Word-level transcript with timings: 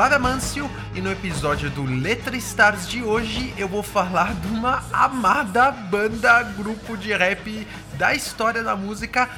Mâncio 0.00 0.68
e 0.94 1.00
no 1.02 1.12
episódio 1.12 1.68
do 1.68 1.84
Letra 1.84 2.34
Stars 2.34 2.88
de 2.88 3.02
hoje 3.02 3.52
eu 3.58 3.68
vou 3.68 3.82
falar 3.82 4.34
de 4.34 4.48
uma 4.48 4.82
amada 4.90 5.70
banda, 5.70 6.42
grupo 6.42 6.96
de 6.96 7.12
rap 7.12 7.68
da 7.98 8.14
história 8.14 8.64
da 8.64 8.74
música, 8.74 9.28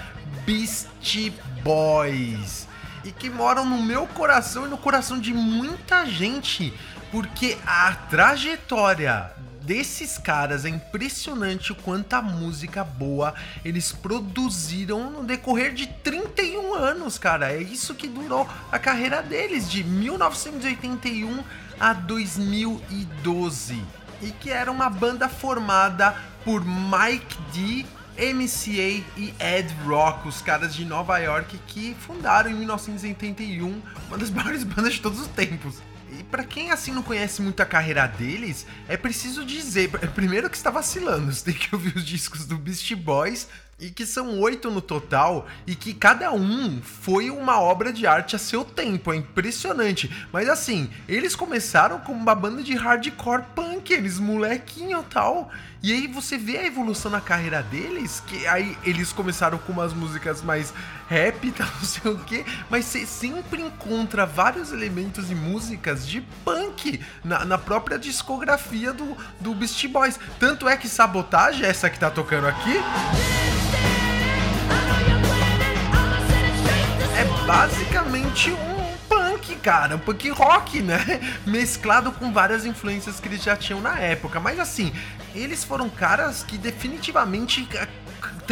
Beastie 0.47 1.35
Boys. 1.65 2.69
E 3.05 3.11
que 3.11 3.29
moram 3.29 3.65
no 3.65 3.83
meu 3.83 4.07
coração 4.07 4.65
e 4.65 4.69
no 4.69 4.79
coração 4.79 5.19
de 5.19 5.35
muita 5.35 6.07
gente, 6.07 6.73
porque 7.11 7.59
a 7.67 7.93
trajetória 8.09 9.33
desses 9.65 10.19
caras 10.19 10.65
é 10.65 10.69
impressionante 10.69 11.73
o 11.73 11.77
quanta 11.77 12.21
música 12.21 12.85
boa 12.85 13.35
eles 13.65 13.93
produziram 13.93 15.11
no 15.11 15.25
decorrer 15.25 15.73
de 15.73 15.87
31 15.87 16.75
anos, 16.75 17.19
cara. 17.19 17.53
É 17.53 17.63
isso 17.63 17.95
que 17.95 18.09
durou 18.09 18.49
a 18.71 18.79
carreira 18.79 19.23
deles, 19.23 19.71
de 19.71 19.85
1981 19.85 21.43
a 21.79 21.93
2012. 21.93 23.83
E 24.21 24.31
que 24.31 24.51
era 24.51 24.71
uma 24.71 24.89
banda 24.89 25.29
formada 25.29 26.17
por 26.45 26.65
Mike 26.65 27.39
D. 27.53 27.87
MCA 28.15 29.03
e 29.17 29.35
Ed 29.41 29.75
Rock, 29.87 30.29
os 30.29 30.43
caras 30.43 30.75
de 30.75 30.85
Nova 30.85 31.17
York 31.19 31.59
que 31.67 31.97
fundaram 31.99 32.51
em 32.51 32.55
1981 32.55 33.83
uma 34.07 34.19
das 34.19 34.29
maiores 34.31 34.63
bandas 34.65 34.93
de 34.93 35.01
todos 35.01 35.19
os 35.19 35.29
tempos. 35.29 35.81
E 36.19 36.23
pra 36.25 36.45
quem 36.45 36.71
assim 36.71 36.93
não 36.93 37.03
conhece 37.03 37.41
muito 37.41 37.63
a 37.63 37.67
carreira 37.67 38.07
deles, 38.07 38.67
é 38.87 38.97
preciso 38.97 39.45
dizer, 39.45 39.89
primeiro 40.15 40.51
que 40.51 40.57
está 40.57 40.71
vacilando, 40.71 41.33
você 41.33 41.45
tem 41.45 41.55
que 41.55 41.75
ouvir 41.75 41.97
os 41.97 42.05
discos 42.05 42.45
do 42.45 42.59
Beast 42.59 42.95
Boys 42.95 43.49
e 43.83 43.91
que 43.91 44.07
são 44.07 44.39
oito 44.39 44.71
no 44.71 44.81
total 44.81 45.45
e 45.67 45.75
que 45.75 45.93
cada 45.93 46.33
um 46.33 46.81
foi 46.81 47.31
uma 47.31 47.61
obra 47.61 47.93
de 47.93 48.07
arte 48.07 48.37
a 48.37 48.39
seu 48.39 48.65
tempo, 48.65 49.13
é 49.13 49.17
impressionante. 49.17 50.09
Mas 50.33 50.49
assim, 50.49 50.89
eles 51.09 51.35
começaram 51.35 51.99
como 51.99 52.21
uma 52.21 52.35
banda 52.35 52.63
de 52.63 52.77
hardcore 52.77 53.43
punk, 53.57 53.93
eles 53.93 54.21
molequinho 54.21 55.01
e 55.01 55.13
tal. 55.13 55.51
E 55.83 55.93
aí 55.93 56.07
você 56.07 56.39
vê 56.39 56.59
a 56.59 56.65
evolução 56.65 57.11
na 57.11 57.21
carreira 57.21 57.61
deles, 57.61 58.23
que 58.25 58.47
aí 58.47 58.79
eles 58.85 59.13
começaram 59.13 59.59
com 59.59 59.73
umas 59.73 59.93
músicas 59.93 60.41
mais 60.41 60.73
rap 61.09 61.51
tal, 61.51 61.67
não 61.75 61.85
sei 61.85 62.13
o 62.13 62.19
que, 62.19 62.45
mas 62.71 62.85
você 62.85 63.05
sempre 63.05 63.63
encontra 63.63 64.25
vários 64.25 64.71
elementos 64.71 65.29
e 65.29 65.35
músicas 65.35 66.07
de 66.07 66.21
punk 66.45 67.01
na, 67.25 67.45
na 67.45 67.59
própria 67.59 67.99
discografia 67.99 68.93
do, 68.93 69.17
do 69.41 69.53
Beast 69.57 69.85
Boys. 69.89 70.21
Tanto 70.39 70.69
é 70.69 70.77
que 70.77 70.89
Sabotage, 70.89 71.65
essa 71.65 71.91
que 71.91 71.99
tá 71.99 72.13
tocando 72.13 72.47
aqui, 72.47 72.77
basicamente 77.53 78.51
um 78.51 78.97
punk, 79.07 79.55
cara, 79.57 79.97
um 79.97 79.99
punk 79.99 80.31
rock, 80.31 80.81
né? 80.81 80.99
Mesclado 81.45 82.11
com 82.11 82.33
várias 82.33 82.65
influências 82.65 83.21
que 83.21 83.29
eles 83.29 83.43
já 83.43 83.55
tinham 83.55 83.79
na 83.79 83.99
época. 83.99 84.41
Mas 84.41 84.59
assim, 84.59 84.91
eles 85.35 85.63
foram 85.63 85.91
caras 85.91 86.43
que 86.43 86.57
definitivamente 86.57 87.69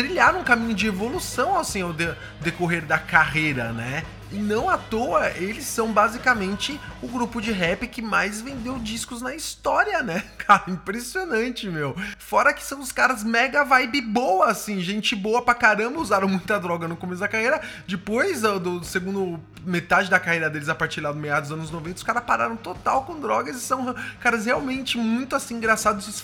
trilharam 0.03 0.41
um 0.41 0.45
caminho 0.45 0.75
de 0.75 0.87
evolução 0.87 1.59
assim 1.59 1.83
ao 1.83 1.93
de- 1.93 2.15
decorrer 2.41 2.85
da 2.87 2.99
carreira, 2.99 3.73
né? 3.73 4.03
E 4.33 4.37
não 4.37 4.71
à 4.71 4.79
toa, 4.79 5.29
eles 5.31 5.65
são 5.65 5.93
basicamente 5.93 6.81
o 7.03 7.09
grupo 7.09 7.41
de 7.41 7.51
rap 7.51 7.85
que 7.89 8.01
mais 8.01 8.41
vendeu 8.41 8.79
discos 8.79 9.21
na 9.21 9.35
história, 9.35 10.05
né? 10.05 10.23
Cara, 10.39 10.63
impressionante, 10.69 11.69
meu. 11.69 11.97
Fora 12.17 12.55
que 12.55 12.63
são 12.65 12.79
os 12.81 12.93
caras 12.93 13.25
mega 13.25 13.65
vibe 13.65 14.01
boa, 14.03 14.47
assim, 14.47 14.81
gente 14.81 15.17
boa 15.17 15.43
pra 15.43 15.53
caramba, 15.53 15.99
usaram 15.99 16.29
muita 16.29 16.61
droga 16.61 16.87
no 16.87 16.97
começo 16.97 17.21
da 17.21 17.27
carreira. 17.27 17.61
Depois 17.89 18.43
do, 18.43 18.61
do 18.61 18.85
segundo 18.85 19.41
metade 19.67 20.09
da 20.09 20.21
carreira 20.21 20.49
deles, 20.49 20.69
a 20.69 20.77
partir 20.77 21.01
lá 21.01 21.11
do 21.11 21.19
meados 21.19 21.49
dos 21.49 21.59
anos 21.59 21.71
90, 21.73 21.97
os 21.97 22.03
caras 22.05 22.23
pararam 22.23 22.57
total 22.57 23.03
com 23.05 23.19
drogas 23.19 23.57
e 23.57 23.61
são 23.61 23.93
caras 24.21 24.47
realmente 24.47 24.97
muito 24.97 25.35
assim 25.35 25.57
engraçados. 25.57 26.07
Isso 26.07 26.23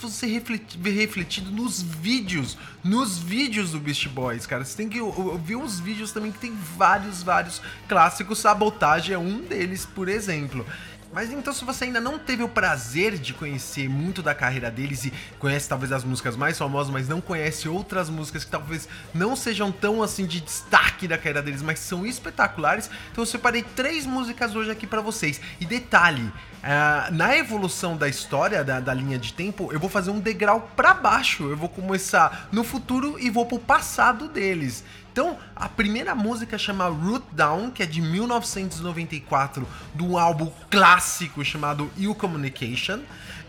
ver 0.78 0.90
refletido 0.92 1.50
nos 1.50 1.82
vídeos, 1.82 2.56
nos 2.84 3.18
vídeos 3.18 3.65
do 3.72 3.78
Beast 3.80 4.08
Boys, 4.08 4.46
cara. 4.46 4.64
Você 4.64 4.76
tem 4.76 4.88
que 4.88 5.00
o- 5.00 5.08
o- 5.08 5.38
ver 5.38 5.56
uns 5.56 5.78
vídeos 5.80 6.12
também 6.12 6.30
que 6.32 6.38
tem 6.38 6.54
vários, 6.76 7.22
vários 7.22 7.60
clássicos. 7.88 8.38
Sabotagem 8.38 9.14
é 9.14 9.18
um 9.18 9.40
deles, 9.40 9.84
por 9.86 10.08
exemplo. 10.08 10.64
Mas 11.12 11.32
então, 11.32 11.52
se 11.52 11.64
você 11.64 11.84
ainda 11.84 12.00
não 12.00 12.18
teve 12.18 12.42
o 12.42 12.48
prazer 12.48 13.16
de 13.16 13.32
conhecer 13.32 13.88
muito 13.88 14.22
da 14.22 14.34
carreira 14.34 14.70
deles 14.70 15.04
e 15.04 15.12
conhece 15.38 15.68
talvez 15.68 15.90
as 15.92 16.04
músicas 16.04 16.36
mais 16.36 16.58
famosas, 16.58 16.92
mas 16.92 17.08
não 17.08 17.20
conhece 17.20 17.68
outras 17.68 18.10
músicas 18.10 18.44
que 18.44 18.50
talvez 18.50 18.88
não 19.14 19.34
sejam 19.34 19.72
tão 19.72 20.02
assim 20.02 20.26
de 20.26 20.40
destaque 20.40 21.08
da 21.08 21.16
carreira 21.16 21.42
deles, 21.42 21.62
mas 21.62 21.78
são 21.78 22.04
espetaculares, 22.04 22.90
então 23.10 23.22
eu 23.22 23.26
separei 23.26 23.62
três 23.62 24.04
músicas 24.04 24.54
hoje 24.54 24.70
aqui 24.70 24.86
pra 24.86 25.00
vocês. 25.00 25.40
E 25.58 25.64
detalhe, 25.64 26.30
ah, 26.62 27.08
na 27.12 27.36
evolução 27.36 27.96
da 27.96 28.08
história 28.08 28.64
da, 28.64 28.80
da 28.80 28.92
linha 28.92 29.18
de 29.18 29.32
tempo, 29.32 29.72
eu 29.72 29.78
vou 29.78 29.88
fazer 29.88 30.10
um 30.10 30.18
degrau 30.18 30.68
pra 30.74 30.92
baixo. 30.92 31.48
Eu 31.48 31.56
vou 31.56 31.68
começar 31.68 32.48
no 32.50 32.64
futuro 32.64 33.16
e 33.20 33.30
vou 33.30 33.46
pro 33.46 33.58
passado 33.58 34.28
deles. 34.28 34.82
Então, 35.12 35.38
a 35.54 35.66
primeira 35.66 36.14
música 36.14 36.58
chama 36.58 36.88
Root 36.88 37.24
Down, 37.32 37.70
que 37.70 37.82
é 37.82 37.86
de 37.86 38.02
1994, 38.02 39.66
do 39.94 40.18
álbum 40.18 40.52
clássico 40.68 40.95
chamado 41.44 41.90
You 41.96 42.14
Communication, 42.14 43.00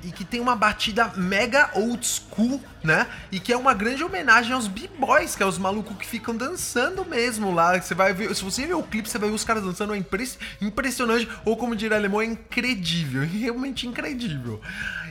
e 0.03 0.11
que 0.11 0.23
tem 0.23 0.39
uma 0.39 0.55
batida 0.55 1.11
mega 1.15 1.71
old 1.73 2.05
school, 2.05 2.61
né? 2.83 3.07
E 3.31 3.39
que 3.39 3.51
é 3.51 3.57
uma 3.57 3.73
grande 3.73 4.03
homenagem 4.03 4.53
aos 4.53 4.67
B-Boys, 4.67 5.35
que 5.35 5.41
é 5.41 5.45
os 5.45 5.57
malucos 5.57 5.97
que 5.97 6.05
ficam 6.05 6.35
dançando 6.35 7.03
mesmo 7.03 7.53
lá. 7.53 7.79
Você 7.79 7.95
vai 7.95 8.13
ver, 8.13 8.33
se 8.35 8.43
você 8.43 8.65
ver 8.65 8.75
o 8.75 8.83
clipe, 8.83 9.09
você 9.09 9.17
vai 9.17 9.29
ver 9.29 9.35
os 9.35 9.43
caras 9.43 9.63
dançando, 9.63 9.93
é 9.93 9.97
impre- 9.97 10.29
impressionante, 10.61 11.27
ou 11.43 11.57
como 11.57 11.75
diria 11.75 11.97
alemão, 11.97 12.21
é 12.21 12.25
incredível, 12.25 13.23
realmente 13.27 13.87
incrível. 13.87 14.61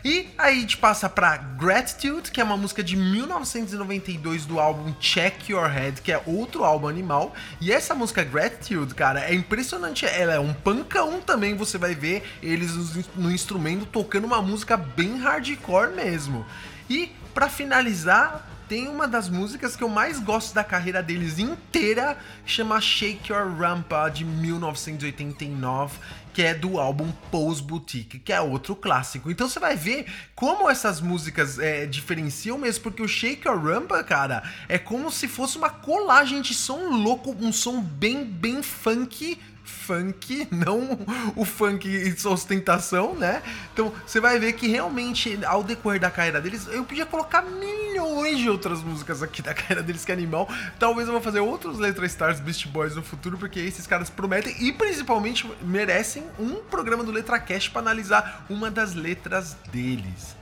E 0.05 0.29
aí 0.39 0.59
a 0.59 0.61
gente 0.61 0.77
passa 0.77 1.09
pra 1.09 1.37
Gratitude, 1.37 2.31
que 2.31 2.41
é 2.41 2.45
uma 2.45 2.57
música 2.57 2.83
de 2.83 2.97
1992 2.97 4.47
do 4.47 4.61
álbum 4.61 4.95
Check 5.01 5.49
Your 5.51 5.67
Head, 5.69 6.01
que 6.01 6.13
é 6.13 6.23
outro 6.27 6.65
álbum 6.65 6.87
animal. 6.87 7.35
E 7.61 7.73
essa 7.73 7.95
música 7.95 8.23
Gratitude, 8.23 8.95
cara, 8.95 9.21
é 9.21 9.35
impressionante. 9.35 10.07
Ela 10.07 10.35
é 10.35 10.39
um 10.41 10.55
pancão 10.55 11.21
também, 11.21 11.57
você 11.57 11.77
vai 11.77 11.95
ver 11.95 12.23
eles 12.43 12.73
no- 13.17 13.31
instrumento 13.31 13.87
tocando 13.87 14.25
uma 14.27 14.41
música 14.43 14.77
bem 14.77 15.19
hardcore 15.19 15.95
mesmo. 15.95 16.45
E 16.89 17.11
pra 17.34 17.49
finalizar, 17.49 18.49
tem 18.69 18.89
uma 18.89 19.07
das 19.07 19.28
músicas 19.28 19.77
que 19.77 19.84
eu 19.84 19.89
mais 19.89 20.19
gosto 20.19 20.53
da 20.55 20.65
carreira 20.65 21.03
deles 21.03 21.39
inteira, 21.39 22.17
chama 22.45 22.81
Shake 22.81 23.33
Your 23.33 23.55
Rampa 23.57 24.09
de 24.09 24.25
1989, 24.25 25.99
que 26.33 26.43
é 26.43 26.53
do 26.53 26.78
álbum 26.78 27.11
Pose 27.31 27.63
Boutique, 27.63 28.19
que 28.19 28.33
é 28.33 28.41
outro 28.41 28.75
clássico. 28.77 29.31
Então 29.31 29.49
você 29.49 29.59
vai 29.59 29.77
ver 29.77 30.07
como 30.34 30.69
essas 30.69 31.01
músicas 31.01 31.59
é, 31.59 31.87
diferenciam 31.87 32.59
mesmo, 32.59 32.83
porque 32.83 33.03
o 33.03 33.09
Shake 33.09 33.47
Your 33.49 33.59
Rampa, 33.63 34.03
cara, 34.05 34.43
é 34.69 34.79
como 34.79 35.11
se 35.11 35.29
fosse 35.29 35.57
uma 35.57 35.71
colagem 35.71 36.43
de 36.43 36.53
som 36.53 36.91
louco, 36.91 37.34
um 37.41 37.53
som 37.53 37.81
bem, 37.81 38.25
bem 38.25 38.63
funk 38.63 39.39
funk, 39.66 40.48
não 40.51 40.98
o 41.34 41.45
funk 41.45 41.89
e 41.89 42.28
ostentação, 42.28 43.15
né? 43.15 43.42
Então 43.72 43.92
você 44.07 44.21
vai 44.21 44.39
ver 44.39 44.53
que 44.54 44.68
realmente 44.68 45.39
ao 45.45 45.63
decorrer 45.63 46.01
da 46.01 46.10
carreira 46.10 46.41
deles, 46.41 46.66
eu 46.68 46.84
podia 46.84 47.04
colocar 47.04 47.42
milhões 47.42 48.39
de 48.39 48.48
outras 48.48 48.83
músicas 48.83 49.22
aqui 49.22 49.42
da 49.42 49.53
carreira 49.53 49.83
deles 49.83 50.04
que 50.04 50.13
é 50.13 50.15
animal. 50.15 50.48
Talvez 50.78 51.09
eu 51.09 51.13
vou 51.13 51.22
fazer 51.22 51.41
outros 51.41 51.78
Letra 51.78 52.07
Stars 52.07 52.41
Beast 52.41 52.66
Boys 52.68 52.95
no 52.95 53.03
futuro, 53.03 53.36
porque 53.36 53.59
esses 53.59 53.86
caras 53.86 54.09
prometem 54.09 54.54
e 54.60 54.72
principalmente 54.72 55.51
merecem 55.63 56.24
um 56.39 56.57
programa 56.57 57.03
do 57.03 57.10
Letra 57.10 57.39
Cash 57.39 57.69
para 57.69 57.83
analisar 57.83 58.47
uma 58.48 58.71
das 58.71 58.95
letras 58.95 59.57
deles. 59.72 60.36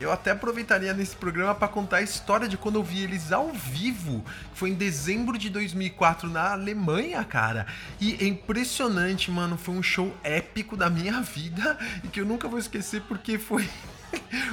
Eu 0.00 0.10
até 0.10 0.32
aproveitaria 0.32 0.92
nesse 0.92 1.14
programa 1.14 1.54
para 1.54 1.68
contar 1.68 1.98
a 1.98 2.02
história 2.02 2.48
de 2.48 2.56
quando 2.56 2.76
eu 2.76 2.82
vi 2.82 3.02
eles 3.02 3.32
ao 3.32 3.52
vivo, 3.52 4.24
que 4.52 4.58
foi 4.58 4.70
em 4.70 4.74
dezembro 4.74 5.38
de 5.38 5.48
2004 5.48 6.28
na 6.28 6.52
Alemanha, 6.52 7.22
cara. 7.24 7.66
E 8.00 8.14
é 8.20 8.26
impressionante, 8.26 9.30
mano, 9.30 9.56
foi 9.56 9.74
um 9.74 9.82
show 9.82 10.14
épico 10.22 10.76
da 10.76 10.90
minha 10.90 11.20
vida 11.22 11.78
e 12.02 12.08
que 12.08 12.20
eu 12.20 12.26
nunca 12.26 12.48
vou 12.48 12.58
esquecer 12.58 13.02
porque 13.02 13.38
foi 13.38 13.68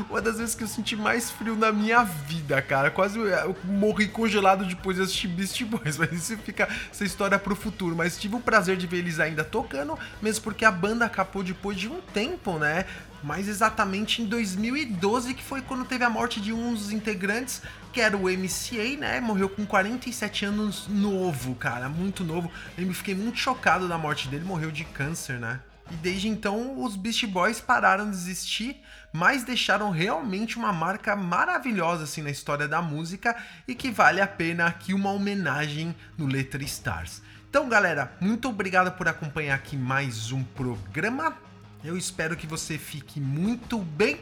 uma 0.10 0.22
das 0.22 0.38
vezes 0.38 0.56
que 0.56 0.64
eu 0.64 0.68
senti 0.68 0.96
mais 0.96 1.32
frio 1.32 1.56
na 1.56 1.72
minha 1.72 2.04
vida, 2.04 2.62
cara. 2.62 2.92
Quase 2.92 3.20
eu 3.20 3.56
morri 3.64 4.08
congelado 4.08 4.66
depois 4.66 4.98
de 4.98 5.04
assistir 5.04 5.28
Beast 5.28 5.64
Boys. 5.64 5.98
Mas 6.00 6.12
isso 6.12 6.38
fica 6.38 6.68
essa 6.92 7.04
história 7.04 7.38
pro 7.38 7.56
futuro. 7.56 7.96
Mas 7.96 8.18
tive 8.18 8.36
o 8.36 8.40
prazer 8.40 8.78
de 8.78 8.88
ver 8.88 8.98
eles 8.98 9.20
ainda 9.20 9.44
tocando, 9.44 9.98
mesmo 10.22 10.44
porque 10.44 10.66
a 10.66 10.72
banda 10.72 11.06
acabou 11.06 11.44
depois 11.44 11.78
de 11.78 11.88
um 11.88 12.02
tempo, 12.02 12.58
né? 12.58 12.86
Mais 13.24 13.48
exatamente 13.48 14.22
em 14.22 14.26
2012, 14.26 15.34
que 15.36 15.44
foi 15.44 15.62
quando 15.62 15.86
teve 15.86 16.04
a 16.04 16.10
morte 16.10 16.42
de 16.42 16.52
um 16.52 16.74
dos 16.74 16.92
integrantes, 16.92 17.62
que 17.94 18.02
era 18.02 18.18
o 18.18 18.24
MCA, 18.24 18.98
né? 18.98 19.20
Morreu 19.20 19.48
com 19.48 19.66
47 19.66 20.46
anos 20.46 20.88
novo, 20.88 21.54
cara, 21.56 21.88
muito 21.88 22.24
novo. 22.24 22.52
Eu 22.78 22.92
fiquei 22.94 23.14
muito 23.14 23.38
chocado 23.38 23.88
da 23.88 23.98
morte 23.98 24.28
dele, 24.28 24.44
morreu 24.44 24.72
de 24.72 24.84
câncer, 24.86 25.40
né? 25.40 25.60
E 25.92 25.96
desde 25.98 26.30
então 26.30 26.82
os 26.82 26.96
Beast 26.96 27.26
Boys 27.26 27.60
pararam 27.60 28.10
de 28.10 28.16
existir, 28.16 28.82
mas 29.12 29.44
deixaram 29.44 29.92
realmente 29.92 30.58
uma 30.58 30.72
marca 30.72 31.18
maravilhosa 31.18 32.06
assim 32.06 32.22
na 32.22 32.30
história 32.30 32.66
da 32.66 32.82
música 32.82 33.36
e 33.68 33.76
que 33.76 33.92
vale 33.92 34.22
a 34.22 34.28
pena 34.28 34.68
aqui 34.68 34.94
uma 34.94 35.12
homenagem 35.12 35.94
no 36.18 36.28
Letra 36.28 36.64
Stars. 36.64 37.22
Então, 37.50 37.68
galera, 37.68 38.14
muito 38.22 38.48
obrigado 38.48 38.96
por 38.96 39.10
acompanhar 39.10 39.56
aqui 39.56 39.76
mais 39.76 40.32
um 40.32 40.42
programa. 40.42 41.36
Eu 41.84 41.98
espero 41.98 42.38
que 42.38 42.48
você 42.48 42.78
fique 42.78 43.20
muito 43.20 43.78
bem 43.78 44.22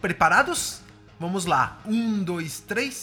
preparados. 0.00 0.80
Vamos 1.20 1.44
lá, 1.44 1.78
um, 1.84 2.22
dois, 2.22 2.60
três. 2.60 3.02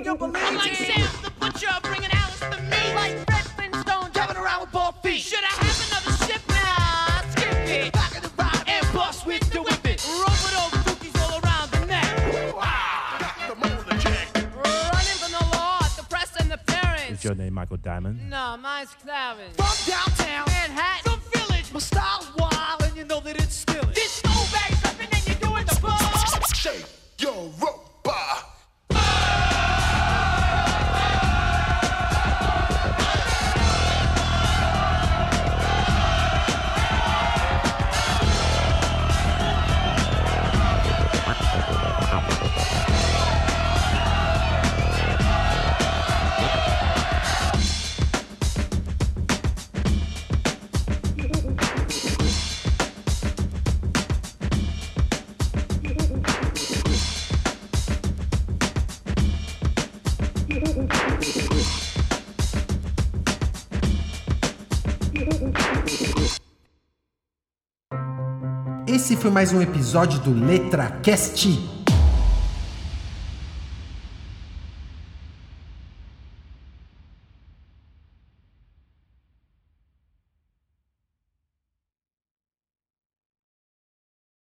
It, 0.00 0.04
just 0.04 0.20
request 0.20 0.32
that 0.32 0.32
you 0.32 0.32
believe 0.32 0.44
I'm 0.44 0.56
like 0.56 0.72
it. 0.72 0.86
Sam 0.86 1.22
the 1.22 1.30
Butcher, 1.40 1.74
bringing 1.82 2.10
Alice 2.12 2.40
the 2.40 2.62
meat. 2.70 2.94
Like 2.94 3.16
Fred 3.26 3.44
Flintstone, 3.56 4.10
Driving 4.12 4.36
around 4.36 4.60
with 4.62 4.72
bald 4.72 4.94
feet. 5.02 5.20
Should 5.20 5.44
I 5.44 5.52
have 5.60 5.78
another 5.88 6.12
ship 6.26 6.42
now? 6.48 7.30
Skip 7.30 7.52
it. 7.68 7.92
Back 7.92 8.16
in 8.16 8.22
the 8.22 8.30
ride 8.38 8.64
and 8.66 8.86
bust 8.92 9.26
with 9.26 9.50
the 9.50 9.62
whip 9.62 9.84
it. 9.86 10.04
Rope 10.06 10.44
it 10.48 10.54
over 10.64 10.78
cookies 10.88 11.16
all 11.22 11.40
around 11.40 11.70
the 11.70 11.86
neck. 11.86 12.16
Got 12.52 13.34
the 13.48 13.56
motor 13.56 13.96
jack. 13.98 14.28
Running 14.34 15.18
from 15.20 15.32
the 15.32 15.44
law, 15.56 15.78
the 15.96 16.04
press 16.08 16.32
and 16.40 16.50
the 16.50 16.58
parents. 16.58 17.10
Is 17.20 17.24
your 17.24 17.34
name 17.34 17.54
Michael 17.54 17.76
Diamond? 17.78 18.28
No, 18.30 18.56
mine's 18.56 18.94
Clarence. 19.02 19.56
From 19.56 19.76
downtown, 19.92 20.46
Manhattan. 20.46 21.20
the 21.32 21.38
village. 21.38 21.72
My 21.72 21.80
style's 21.80 22.30
wild, 22.36 22.82
and 22.82 22.96
you 22.96 23.04
know 23.04 23.20
that 23.20 23.36
it's 23.36 23.54
still 23.54 23.89
Esse 69.00 69.16
foi 69.16 69.30
mais 69.30 69.50
um 69.50 69.62
episódio 69.62 70.18
do 70.18 70.30
Letra 70.30 70.90
Cast. 71.02 71.79